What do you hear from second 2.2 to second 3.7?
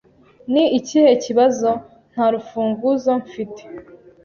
rufunguzo mfite."